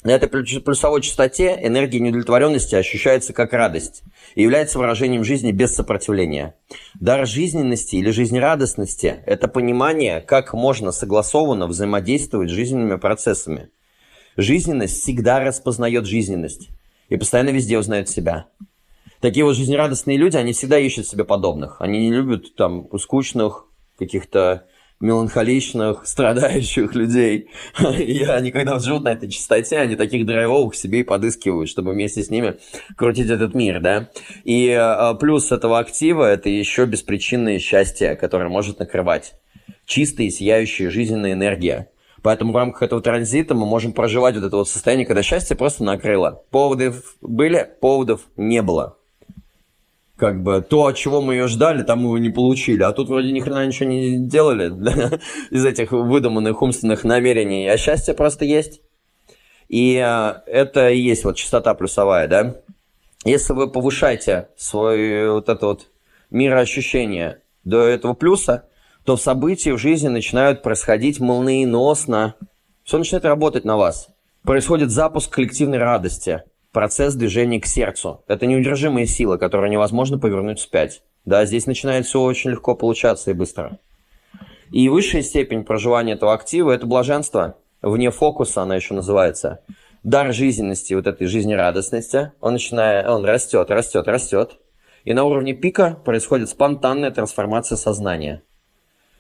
[0.04, 4.02] На этой плюсовой частоте энергия неудовлетворенности ощущается как радость
[4.34, 6.56] и является выражением жизни без сопротивления.
[7.00, 13.70] Дар жизненности или жизнерадостности– это понимание, как можно согласованно взаимодействовать с жизненными процессами.
[14.36, 16.70] Жизненность всегда распознает жизненность
[17.10, 18.48] и постоянно везде узнает себя.
[19.22, 21.82] Такие вот жизнерадостные люди, они всегда ищут себе подобных.
[21.82, 23.66] Они не любят там скучных,
[23.98, 24.66] каких-то
[25.02, 27.50] меланхоличных, страдающих людей.
[27.98, 32.24] И они, когда живут на этой частоте, они таких драйвовых себе и подыскивают, чтобы вместе
[32.24, 32.58] с ними
[32.96, 34.10] крутить этот мир, да.
[34.46, 39.34] И э, плюс этого актива– это еще беспричинное счастье, которое может накрывать.
[39.86, 41.90] Чистая и сияющая жизненная энергия.
[42.22, 45.84] Поэтому в рамках этого транзита мы можем проживать вот это вот состояние, когда счастье просто
[45.84, 46.44] накрыло.
[46.52, 48.99] Поводы были, поводов не было
[50.20, 52.84] как бы то, от чего мы ее ждали, там его не получили.
[52.84, 57.68] А тут вроде ни хрена ничего не делали да, из этих выдуманных умственных намерений.
[57.68, 58.82] А счастье просто есть.
[59.70, 62.56] И а, это и есть вот частота плюсовая, да.
[63.24, 65.88] Если вы повышаете свое вот это вот
[66.30, 68.66] мироощущение до этого плюса,
[69.06, 72.36] то события в жизни начинают происходить молниеносно.
[72.84, 74.10] Все начинает работать на вас.
[74.44, 78.24] Происходит запуск коллективной радости– процесс движения к сердцу.
[78.28, 81.02] Это неудержимая сила, которую невозможно повернуть вспять.
[81.26, 83.80] Да, здесь начинает все очень легко получаться и быстро.
[84.72, 87.58] И высшая степень проживания этого актива– это блаженство.
[87.82, 89.62] Вне фокуса она еще называется.
[90.04, 94.60] Дар жизненности, вот этой жизнерадостности, он начинает, он растет, растет, растет.
[95.04, 98.44] И на уровне пика происходит спонтанная трансформация сознания.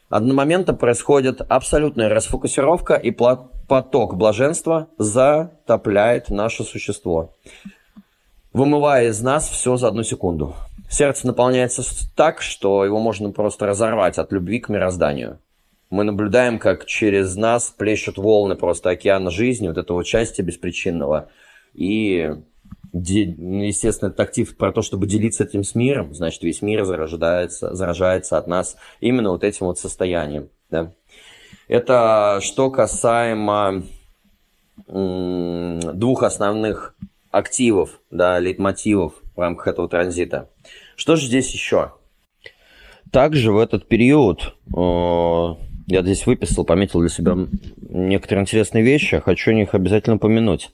[0.09, 7.35] Одномоментно происходит абсолютная расфокусировка и поток блаженства затопляет наше существо,
[8.51, 10.55] вымывая из нас все за одну секунду.
[10.89, 11.83] Сердце наполняется
[12.15, 15.39] так, что его можно просто разорвать от любви к мирозданию.
[15.91, 21.29] Мы наблюдаем, как через нас плещут волны просто океана жизни, вот этого счастья беспричинного.
[21.75, 22.33] И,
[22.93, 28.37] естественно, этот актив про то, чтобы делиться этим с миром, значит, весь мир зарождается, заражается
[28.37, 30.49] от нас именно вот этим вот состоянием.
[30.69, 30.93] Да?
[31.67, 33.83] Это что касаемо
[34.87, 36.95] двух основных
[37.31, 40.49] активов, да, лейтмотивов в рамках этого транзита.
[40.95, 41.93] Что же здесь еще?
[43.11, 47.35] Также в этот период э, Я здесь выписал, пометил для себя
[47.89, 50.69] некоторые интересные вещи, хочу о них обязательно упомянуть.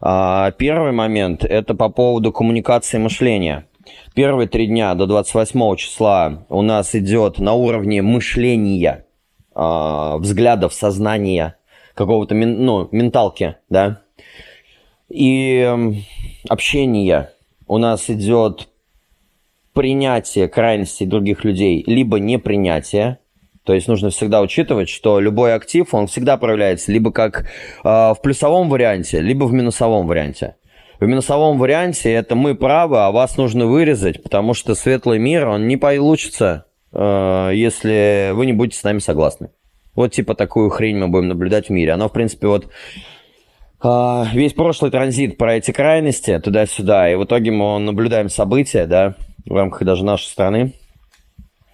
[0.00, 3.66] А, первый момент– это по поводу коммуникации мышления.
[4.14, 9.06] Первые три дня до 28 числа у нас идет на уровне мышления,
[9.56, 11.56] а, взглядов, сознания,
[11.94, 14.02] какого-то ну, менталки, да,
[15.08, 15.68] и
[16.48, 17.32] общения.
[17.66, 18.68] У нас идет
[19.72, 23.18] принятие крайностей других людей, либо непринятие.
[23.64, 27.44] То есть нужно всегда учитывать, что любой актив, он всегда проявляется либо как э,
[27.84, 30.56] в плюсовом варианте, либо в минусовом варианте.
[30.98, 35.66] В минусовом варианте это мы правы, а вас нужно вырезать, потому что светлый мир, он
[35.66, 39.50] не получится, э, если вы не будете с нами согласны.
[39.94, 41.92] Вот типа такую хрень мы будем наблюдать в мире.
[41.92, 42.68] Оно, в принципе, вот
[43.82, 49.16] э, весь прошлый транзит про эти крайности туда-сюда, и в итоге мы наблюдаем события, да,
[49.44, 50.72] в рамках даже нашей страны,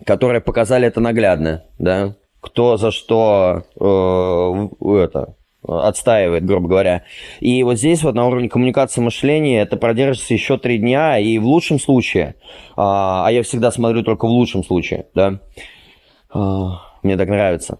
[0.05, 7.03] которые показали это наглядно, да, кто за что э, это отстаивает, грубо говоря.
[7.41, 11.47] И вот здесь вот на уровне коммуникации мышления это продержится еще три дня, и в
[11.47, 12.37] лучшем случае,
[12.77, 15.41] а, а я всегда смотрю только в лучшем случае, да,
[16.31, 17.79] а, мне так нравится,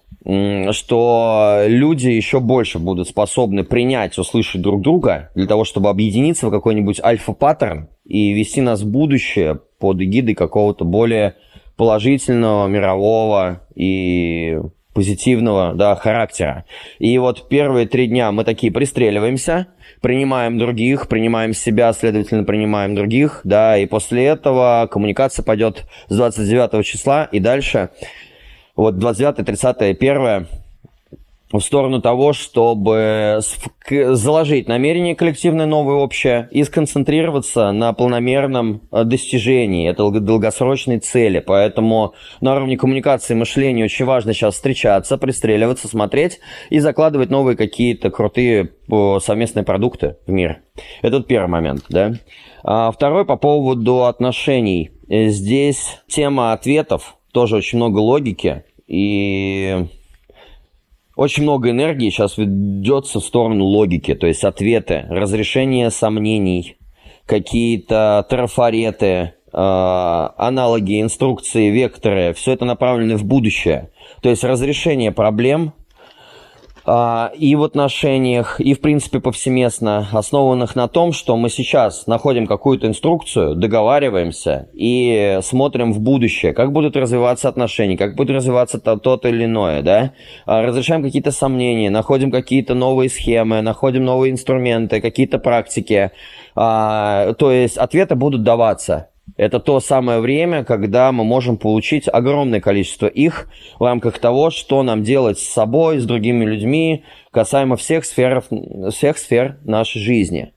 [0.73, 6.51] что люди еще больше будут способны принять, услышать друг друга для того, чтобы объединиться в
[6.51, 11.35] какой-нибудь альфа-паттерн и вести нас в будущее под эгидой какого-то более
[11.77, 14.59] положительного, мирового и
[14.95, 16.65] позитивного да, характера.
[16.99, 19.67] И вот первые три дня мы такие пристреливаемся,
[20.01, 26.85] принимаем других, принимаем себя, следовательно, принимаем других, да, и после этого коммуникация пойдет с 29
[26.85, 27.91] числа и дальше.
[28.75, 30.47] Вот 29, 30, 1
[31.53, 33.41] в сторону того, чтобы
[33.89, 41.39] заложить намерение коллективное новое общее и сконцентрироваться на планомерном э, достижении этой долгосрочной цели.
[41.39, 47.57] Поэтому на уровне коммуникации и мышления очень важно сейчас встречаться, пристреливаться, смотреть и закладывать новые
[47.57, 50.59] какие-то крутые э, совместные продукты в мир.
[51.03, 52.15] Это первый момент, да.
[52.65, 54.91] А второй по поводу отношений.
[55.09, 59.87] Здесь тема ответов, тоже очень много логики и
[61.17, 66.77] очень много энергии сейчас ведется в сторону логики, то есть ответы, разрешение сомнений,
[67.27, 73.91] какие-то трафареты, э, аналоги, инструкции, векторы, все это направлено в будущее.
[74.23, 75.86] То есть разрешение проблем– а,
[76.87, 82.87] и в отношениях, и в принципе повсеместно, основанных на том, что мы сейчас находим какую-то
[82.87, 89.29] инструкцию, договариваемся и смотрим в будущее, как будут развиваться отношения, как будет развиваться то, то
[89.29, 90.13] или иное, да,
[90.45, 96.13] а, разрешаем какие-то сомнения, находим какие-то новые схемы, находим новые инструменты, какие-то практики,
[96.55, 99.11] а, то есть ответы будут даваться.
[99.37, 104.83] Это то самое время, когда мы можем получить огромное количество их в рамках того, что
[104.83, 108.43] нам делать с собой, с другими людьми, касаемо всех сфер,
[108.91, 110.53] всех сфер нашей жизни.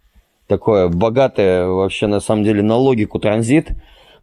[0.47, 3.71] Такое богатое вообще на самом деле на логику транзит.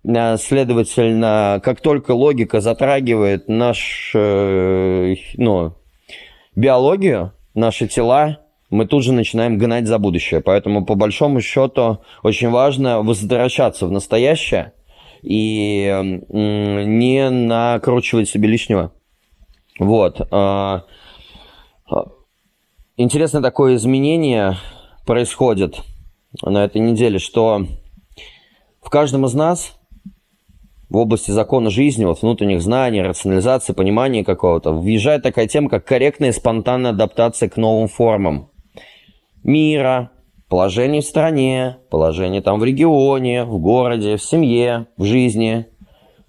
[0.05, 5.75] Э, следовательно, как только логика затрагивает наш, э, ну,
[6.55, 8.39] биологию, наши тела,
[8.71, 10.41] мы тут же начинаем гнать за будущее.
[10.41, 14.73] Поэтому, по большому счету, очень важно возвращаться в настоящее
[15.23, 18.93] и не накручивать себе лишнего.
[19.79, 20.21] Вот.
[20.31, 20.85] А,
[21.91, 22.05] а,
[22.97, 24.57] интересное такое изменение
[25.07, 25.83] происходит
[26.43, 27.67] на этой неделе, что
[28.83, 29.79] в каждом из нас
[30.89, 36.31] в области закона жизни, вот внутренних знаний, рационализации, понимания какого-то, въезжает такая тема, как корректная
[36.31, 38.51] и спонтанная адаптация к новым формам
[39.47, 40.11] мира,
[40.49, 45.67] положение в стране, положение там в регионе, в городе, в семье, в жизни,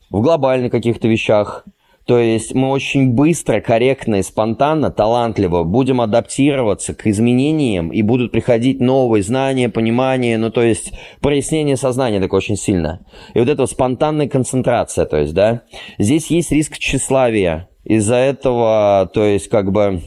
[0.10, 1.65] в глобальных каких-то вещах.
[2.06, 8.32] То есть мы очень быстро, корректно и спонтанно, талантливо будем адаптироваться к изменениям и будут
[8.32, 13.06] приходить новые знания, понимания, ну то есть прояснение сознания такое очень сильно.
[13.34, 15.63] И вот эта спонтанная концентрация, то есть, да,
[15.97, 17.67] здесь есть риск тщеславия.
[17.84, 20.01] Из-за этого, то есть, как бы,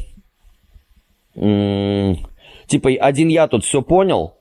[2.70, 4.35] Типа, один я тут все понял,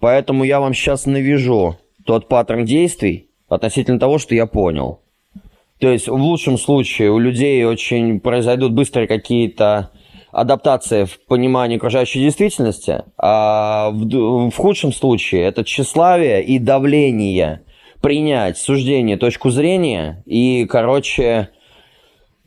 [0.00, 1.76] поэтому я вам сейчас навяжу
[2.06, 5.00] тот паттерн действий относительно того, что я понял.
[5.78, 9.90] То есть в лучшем случае у людей очень произойдут быстрые какие-то
[10.32, 17.60] адаптации в понимании окружающей действительности, а в, в худшем случае это тщеславие и давление
[18.00, 21.50] принять суждение, точку зрения и, короче,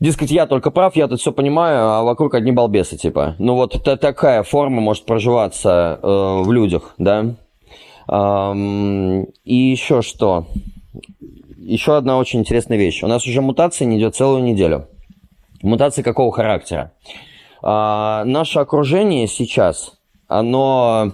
[0.02, 3.36] Дескать, я только прав, я тут все понимаю, а вокруг одни балбесы, типа.
[3.38, 7.36] Ну вот та такая форма может проживаться э, в людях, да.
[8.08, 10.46] Эм, и еще что?
[11.56, 13.04] Еще одна очень интересная вещь.
[13.04, 14.88] У нас уже мутация не идет целую неделю.
[15.62, 16.90] Мутации какого характера?
[17.62, 21.12] А, наше окружение сейчас, оно...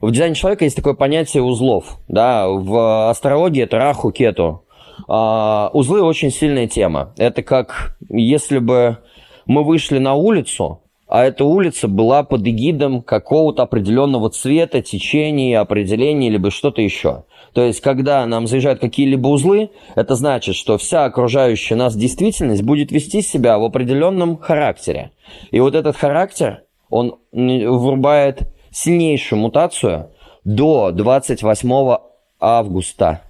[0.00, 1.98] В дизайне человека есть такое понятие узлов.
[2.06, 2.46] Да?
[2.46, 4.62] В астрологии это раху, кету.
[5.06, 7.12] А, узлы очень сильная тема.
[7.16, 8.98] Это как если бы
[9.46, 16.28] мы вышли на улицу, а эта улица была под эгидом какого-то определенного цвета, течения, определения,
[16.28, 17.24] либо что-то еще.
[17.54, 22.92] То есть, когда нам заезжают какие-либо узлы, это значит, что вся окружающая нас действительность будет
[22.92, 25.12] вести себя в определенном характере.
[25.50, 30.10] И вот этот характер, он врубает сильнейшую мутацию
[30.44, 31.96] до 28
[32.38, 33.22] августа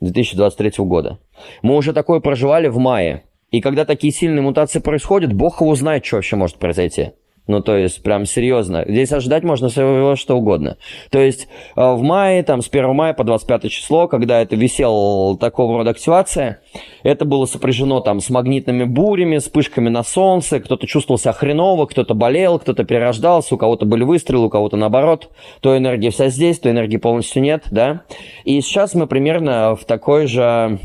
[0.00, 1.18] 2023 года.
[1.62, 3.24] Мы уже такое проживали в мае.
[3.50, 7.12] И когда такие сильные мутации происходят, бог его знает, что вообще может произойти.
[7.50, 8.84] Ну, то есть, прям серьезно.
[8.86, 10.76] Здесь ожидать можно всего что угодно.
[11.10, 15.36] То есть, э, в мае, там, с 1 мая по 25 число, когда это висел
[15.36, 16.60] такого рода активация,
[17.02, 22.14] это было сопряжено там с магнитными бурями, вспышками на солнце, кто-то чувствовал себя хреново, кто-то
[22.14, 25.30] болел, кто-то перерождался, у кого-то были выстрелы, у кого-то наоборот.
[25.60, 28.02] То энергия вся здесь, то энергии полностью нет, да.
[28.44, 30.78] И сейчас мы примерно в такой же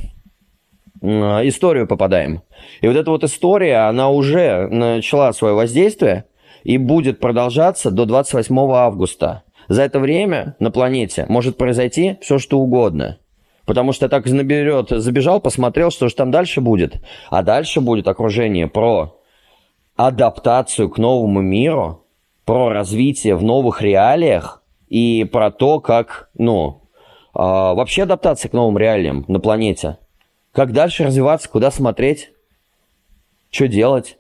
[1.03, 2.41] историю попадаем.
[2.82, 6.26] И вот эта вот история, она уже начала свое воздействие
[6.66, 9.43] и будет продолжаться до 28 августа.
[9.70, 13.20] За это время на планете может произойти все, что угодно.
[13.66, 16.97] Потому что так наберет, забежал, посмотрел, что же там дальше будет.
[17.30, 19.22] А дальше будет окружение про
[19.95, 22.03] адаптацию к новому миру,
[22.45, 26.82] про развитие в новых реалиях и про то, как, ну,
[27.34, 29.97] э, вообще адаптация к новым реалиям на планете.
[30.51, 32.32] Как дальше развиваться, куда смотреть,
[33.51, 34.18] что делать.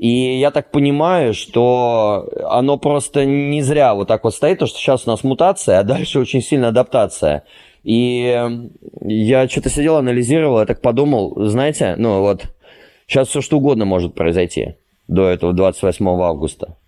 [0.00, 4.78] И я так понимаю, что оно просто не зря вот так вот стоит, потому что
[4.78, 7.44] сейчас у нас мутация, а дальше очень сильная адаптация.
[7.82, 8.34] И
[9.02, 12.46] я что-то сидел, анализировал, я так подумал, знаете, ну вот,
[13.06, 14.76] сейчас все что угодно может произойти
[15.06, 16.78] до этого 28 августа.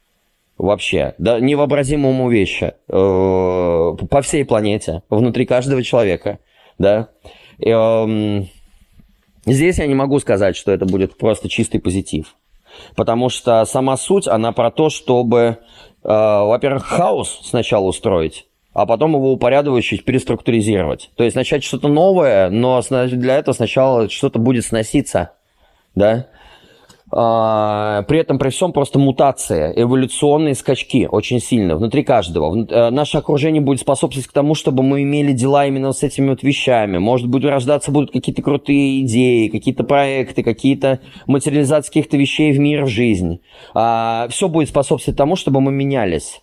[0.56, 2.92] Вообще, да, невообразимому вещи э,
[4.08, 6.38] по всей планете, внутри каждого человека,
[6.78, 7.10] да.
[7.58, 8.48] Эм,
[9.44, 12.36] здесь я не могу сказать, что это будет просто чистый позитив.
[12.96, 15.58] Потому что сама суть, она про то, чтобы,
[16.02, 21.10] э, во-первых, хаос сначала устроить, а потом его упорядочить, переструктуризировать.
[21.16, 25.32] То есть начать что-то новое, но для этого сначала что-то будет сноситься,
[25.94, 26.26] да,
[27.12, 32.66] при этом, при всем, просто мутация, эволюционные скачки очень сильно внутри каждого.
[32.66, 36.42] Э, наше окружение будет способствовать к тому, чтобы мы имели дела именно с этими вот
[36.42, 36.96] вещами.
[36.96, 42.84] Может быть, рождаться будут какие-то крутые идеи, какие-то проекты, какие-то материализации каких-то вещей в мир,
[42.84, 43.40] в жизнь.
[43.74, 46.40] А, Все будет способствовать тому, чтобы мы менялись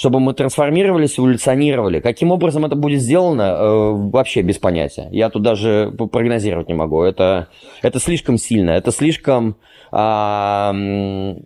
[0.00, 2.00] чтобы мы трансформировались, эволюционировали.
[2.00, 5.08] Каким образом это будет сделано, э, вообще без понятия.
[5.12, 7.02] Я тут даже прогнозировать не могу.
[7.02, 7.48] Это,
[7.82, 9.56] это слишком сильно, это слишком
[9.92, 11.44] это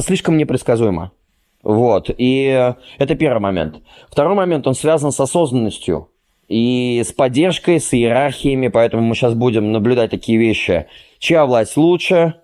[0.00, 1.12] слишком непредсказуемо.
[1.62, 2.10] Вот.
[2.18, 3.76] И это первый момент.
[4.10, 6.10] Второй момент, он связан с осознанностью
[6.48, 10.88] и с поддержкой, с иерархиями, поэтому мы сейчас будем наблюдать такие вещи.
[11.18, 12.34] Чья власть лучше,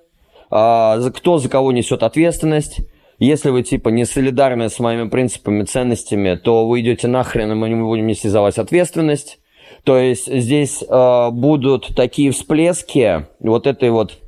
[0.50, 2.80] а, кто за кого несет ответственность.
[3.18, 7.68] Если вы типа не солидарны с моими принципами, ценностями, то вы идете нахрен, и мы
[7.68, 9.38] не будем нести за вас ответственность.
[9.84, 14.18] То есть здесь э, будут такие всплески вот этой вот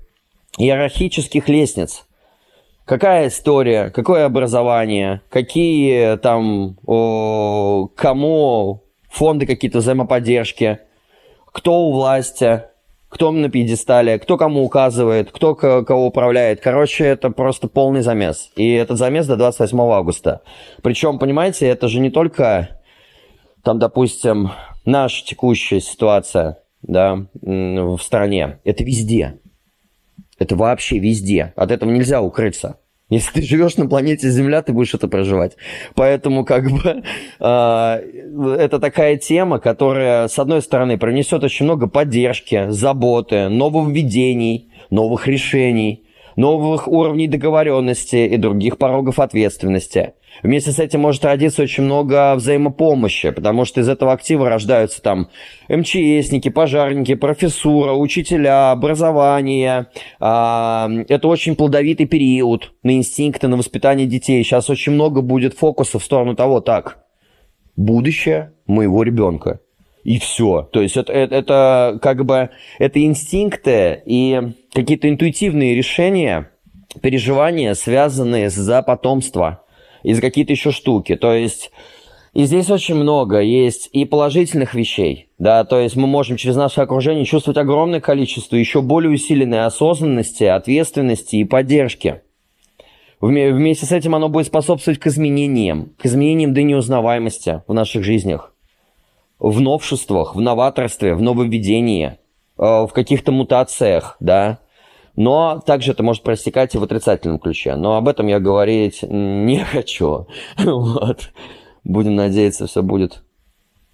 [0.58, 2.06] иерархических лестниц.
[2.84, 10.78] Какая история, какое образование, какие там, о, кому фонды какие-то взаимоподдержки,
[11.46, 12.62] кто у власти,
[13.08, 16.60] кто на пьедестале, кто кому указывает, кто кого управляет.
[16.60, 18.50] Короче, это просто полный замес.
[18.56, 20.42] И этот замес до 28 августа.
[20.82, 22.80] Причем, понимаете, это же не только,
[23.62, 24.50] там, допустим,
[24.84, 28.60] наша текущая ситуация да, в стране.
[28.64, 29.38] Это везде.
[30.38, 31.52] Это вообще везде.
[31.56, 32.78] От этого нельзя укрыться.
[33.08, 35.56] Если ты живешь на планете Земля, ты будешь это проживать.
[35.94, 37.02] Поэтому как бы
[37.38, 37.44] э,
[38.58, 46.04] это такая тема, которая, с одной стороны, принесет очень много поддержки, заботы, нововведений, новых решений,
[46.34, 53.30] новых уровней договоренности и других порогов ответственности– Вместе с этим может родиться очень много взаимопомощи,
[53.30, 55.28] потому что из этого актива рождаются там
[55.68, 59.86] МЧСники, пожарники, профессура, учителя, образование.
[60.20, 64.42] А, это очень плодовитый период на инстинкты, на воспитание детей.
[64.44, 67.04] Сейчас очень много будет фокуса в сторону того, так,
[67.76, 69.60] будущее моего ребенка.
[70.04, 70.68] И все.
[70.72, 76.50] То есть это, это, это как бы это инстинкты и какие-то интуитивные решения,
[77.00, 79.62] переживания, связанные за потомство–
[80.06, 81.16] и за какие-то еще штуки.
[81.16, 81.72] То есть
[82.36, 86.82] И здесь очень много есть и положительных вещей, да, то есть мы можем через наше
[86.82, 92.20] окружение чувствовать огромное количество еще более усиленной осознанности, ответственности и поддержки.
[93.22, 98.52] Вместе с этим оно будет способствовать к изменениям, к изменениям до неузнаваемости в наших жизнях,
[99.38, 102.18] в новшествах, в новаторстве, в нововведении,
[102.58, 104.58] э, в каких-то мутациях, да,
[105.16, 107.74] но также это может проистекать и в отрицательном ключе.
[107.74, 110.26] Но об этом я говорить не хочу.
[110.58, 111.30] Вот.
[111.84, 113.22] Будем надеяться, все будет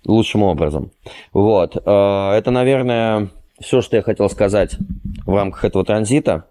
[0.07, 0.91] лучшим образом.
[1.33, 1.77] Вот.
[1.77, 3.29] Э, это, наверное,
[3.61, 4.77] все, что я хотел сказать
[5.27, 6.47] в рамках этого транзита.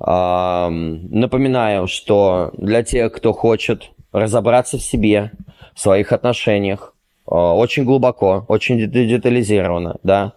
[0.00, 5.32] Э, напоминаю, что для тех, кто хочет разобраться в себе,
[5.74, 6.94] в своих отношениях,
[7.26, 10.34] э, очень глубоко, очень детализированно, да,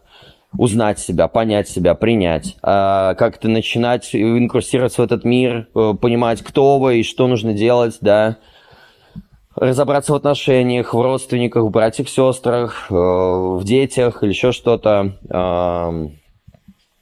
[0.57, 7.03] узнать себя, понять себя, принять, как-то начинать инкрустироваться в этот мир, понимать, кто вы и
[7.03, 8.37] что нужно делать, да,
[9.55, 15.13] разобраться в отношениях, в родственниках, в братьях, сестрах, э, в детях или еще что-то.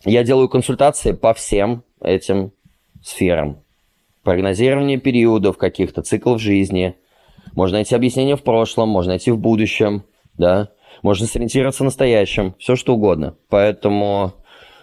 [0.06, 2.52] Я делаю консультации по всем этим
[3.02, 3.60] сферам.
[4.22, 6.96] Прогнозирование периодов каких-то, циклов жизни.
[7.56, 10.04] Можно найти объяснение в прошлом, можно найти в будущем,
[10.38, 10.70] да.
[11.04, 13.36] Можно сориентироваться в настоящем, все что угодно.
[13.50, 14.34] Поэтому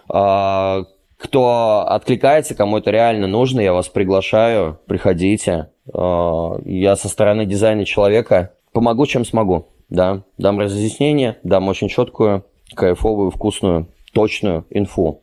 [0.08, 0.84] а,
[1.16, 5.70] кто откликается, кому это реально нужно, я вас приглашаю, приходите.
[5.92, 9.68] А, я со стороны дизайна человека помогу, чем смогу.
[9.88, 12.44] Да, дам разъяснение, дам очень четкую,
[12.74, 15.22] кайфовую, вкусную, точную инфу.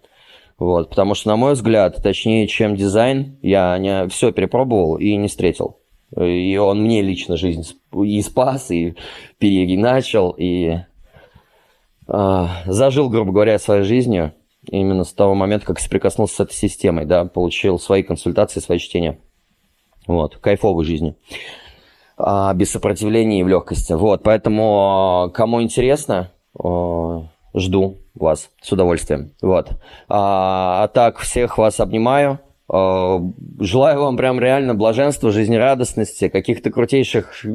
[0.57, 5.27] Вот, потому что, на мой взгляд, точнее, чем дизайн, я не все перепробовал и не
[5.27, 5.77] встретил.
[6.15, 8.95] И он мне лично жизнь и спас, и
[9.39, 10.85] переначал, и э,
[12.07, 14.33] зажил, грубо говоря, своей жизнью
[14.69, 19.19] именно с того момента, как соприкоснулся с этой системой, да, получил свои консультации, свои чтения.
[20.07, 21.15] Вот, кайфовой жизни.
[22.17, 23.93] А, без сопротивления и в легкости.
[23.93, 26.31] Вот, поэтому кому интересно,
[27.53, 29.31] жду вас с удовольствием.
[29.41, 29.71] Вот.
[30.09, 32.39] А, а так, всех вас обнимаю.
[32.69, 37.45] Желаю вам прям реально блаженства, жизнерадостности, каких-то крутейших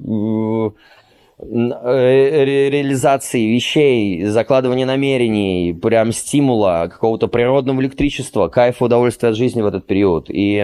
[1.45, 9.67] Э, реализации вещей, закладывания намерений, прям стимула, какого-то природного электричества, кайфа, удовольствия от жизни в
[9.67, 10.27] этот период.
[10.29, 10.59] И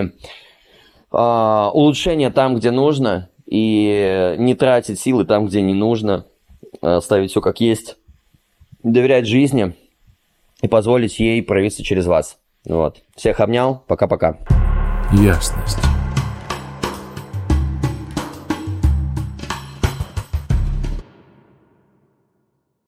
[1.13, 6.27] э, улучшение там, где нужно, и не тратить силы там, где не нужно,
[6.81, 7.97] оставить все как есть,
[8.85, 9.75] доверять жизни
[10.63, 12.39] и позволить ей проявиться через вас.
[12.65, 12.99] Вот.
[13.17, 13.83] Всех обнял.
[13.89, 14.37] Пока-пока.
[15.13, 15.79] Ясность.